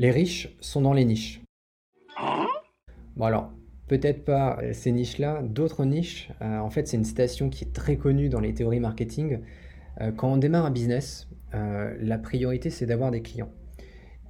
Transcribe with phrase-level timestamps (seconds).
[0.00, 1.42] Les riches sont dans les niches.
[3.16, 3.52] Bon alors,
[3.86, 6.30] peut-être pas euh, ces niches-là, d'autres niches.
[6.40, 9.40] euh, en fait, c'est une citation qui est très connue dans les théories marketing.
[10.00, 13.50] Euh, quand on démarre un business, euh, la priorité c'est d'avoir des clients.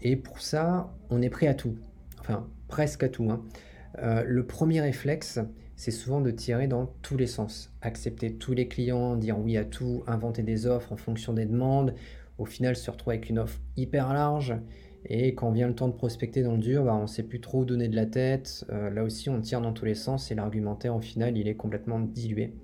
[0.03, 1.77] Et pour ça, on est prêt à tout.
[2.19, 3.31] Enfin, presque à tout.
[3.31, 3.45] hein.
[4.27, 5.39] Le premier réflexe,
[5.77, 7.73] c'est souvent de tirer dans tous les sens.
[7.81, 11.95] Accepter tous les clients, dire oui à tout, inventer des offres en fonction des demandes.
[12.39, 14.57] Au final, se retrouver avec une offre hyper large.
[15.07, 17.41] Et quand vient le temps de prospecter dans le dur, bah, on ne sait plus
[17.41, 18.65] trop où donner de la tête.
[18.71, 21.55] Euh, là aussi, on tire dans tous les sens et l'argumentaire, au final, il est
[21.55, 22.55] complètement dilué.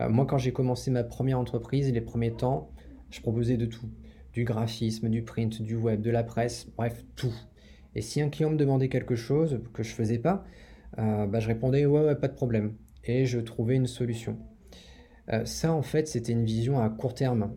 [0.00, 2.70] Euh, moi, quand j'ai commencé ma première entreprise, les premiers temps,
[3.10, 3.86] je proposais de tout.
[4.32, 7.34] Du graphisme, du print, du web, de la presse, bref, tout.
[7.94, 10.44] Et si un client me demandait quelque chose que je faisais pas,
[10.98, 12.74] euh, bah, je répondais ouais, ouais, pas de problème.
[13.04, 14.38] Et je trouvais une solution.
[15.44, 17.56] Ça, en fait, c'était une vision à court terme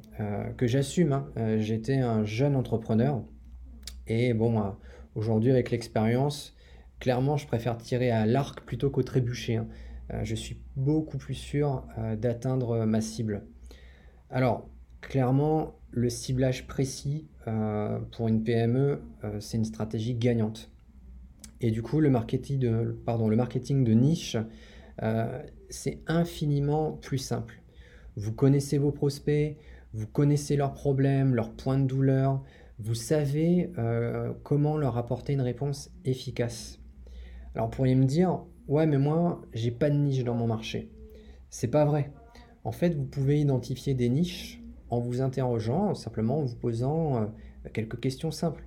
[0.55, 1.13] que j'assume.
[1.13, 1.57] hein.
[1.57, 3.23] J'étais un jeune entrepreneur.
[4.07, 4.69] Et bon, euh,
[5.15, 6.55] aujourd'hui, avec l'expérience,
[6.99, 9.55] clairement, je préfère tirer à l'arc plutôt qu'au trébuchet.
[9.55, 9.67] hein.
[10.13, 13.47] Euh, je suis beaucoup plus sûr euh, d'atteindre ma cible.
[14.29, 14.69] Alors,
[15.01, 17.27] clairement, le ciblage précis
[18.11, 19.03] pour une PME,
[19.39, 20.71] c'est une stratégie gagnante.
[21.61, 24.35] Et du coup, le marketing de, niche,
[25.69, 27.61] c'est infiniment plus simple.
[28.15, 29.57] Vous connaissez vos prospects,
[29.93, 32.43] vous connaissez leurs problèmes, leurs points de douleur,
[32.79, 36.79] vous savez euh, comment leur apporter une réponse efficace.
[37.53, 40.91] Alors, vous pourriez me dire, ouais, mais moi, j'ai pas de niche dans mon marché.
[41.49, 42.11] C'est pas vrai.
[42.65, 47.25] En fait, vous pouvez identifier des niches en vous interrogeant, simplement en vous posant euh,
[47.71, 48.65] quelques questions simples.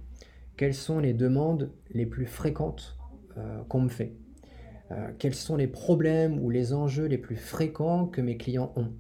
[0.57, 2.97] Quelles sont les demandes les plus fréquentes
[3.37, 4.15] euh, qu'on me fait?
[5.19, 8.91] Quels sont les problèmes ou les enjeux les plus fréquents que mes clients ont?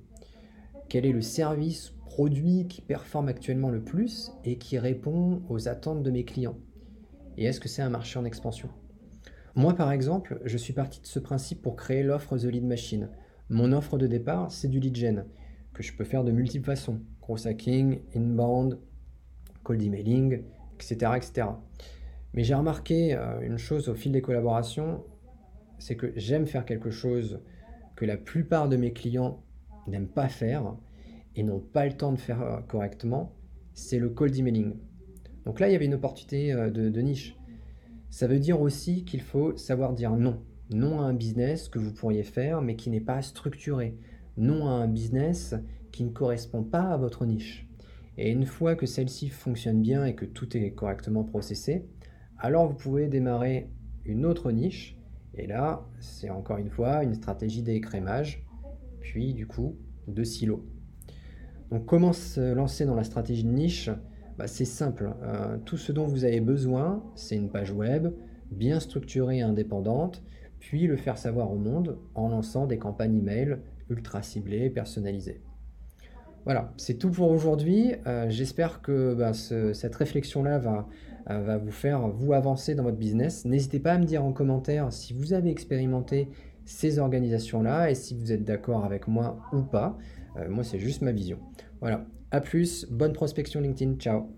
[0.90, 6.02] Quel est le service, produit qui performe actuellement le plus et qui répond aux attentes
[6.02, 6.58] de mes clients?
[7.36, 8.68] Et est-ce que c'est un marché en expansion?
[9.54, 13.10] Moi, par exemple, je suis parti de ce principe pour créer l'offre The Lead Machine.
[13.50, 15.26] Mon offre de départ, c'est du lead gen,
[15.72, 17.02] que je peux faire de multiples façons.
[17.20, 18.80] Cross hacking, inbound,
[19.62, 20.42] cold emailing,
[20.74, 21.12] etc.
[21.14, 21.46] etc.
[22.34, 25.04] Mais j'ai remarqué euh, une chose au fil des collaborations,
[25.78, 27.38] c'est que j'aime faire quelque chose
[27.94, 29.40] que la plupart de mes clients
[29.86, 30.74] n'aiment pas faire
[31.36, 33.36] et n'ont pas le temps de faire euh, correctement,
[33.74, 34.74] c'est le cold emailing.
[35.44, 37.36] Donc là, il y avait une opportunité euh, de, de niche.
[38.10, 40.42] Ça veut dire aussi qu'il faut savoir dire non.
[40.70, 43.96] Non à un business que vous pourriez faire mais qui n'est pas structuré.
[44.36, 45.54] Non à un business
[45.92, 47.68] qui ne correspond pas à votre niche.
[48.16, 51.86] Et une fois que celle-ci fonctionne bien et que tout est correctement processé,
[52.38, 53.70] alors vous pouvez démarrer
[54.04, 54.98] une autre niche.
[55.34, 58.44] Et là, c'est encore une fois une stratégie d'écrémage,
[59.00, 59.76] puis du coup
[60.08, 60.66] de silo.
[61.70, 63.90] Donc comment se lancer dans la stratégie de niche
[64.38, 65.10] Bah, C'est simple.
[65.22, 68.08] Euh, tout ce dont vous avez besoin, c'est une page web
[68.50, 70.22] bien structurée et indépendante,
[70.58, 73.58] puis le faire savoir au monde en lançant des campagnes email
[73.90, 75.42] ultra ciblées, personnalisées.
[76.44, 77.92] Voilà, c'est tout pour aujourd'hui.
[78.06, 80.88] Euh, J'espère que bah, ce- cette réflexion-là va,
[81.30, 83.44] euh, va vous faire vous avancer dans votre business.
[83.44, 86.30] N'hésitez pas à me dire en commentaire si vous avez expérimenté
[86.68, 89.96] ces organisations-là et si vous êtes d'accord avec moi ou pas.
[90.36, 91.38] Euh, moi, c'est juste ma vision.
[91.80, 94.37] Voilà, à plus, bonne prospection LinkedIn, ciao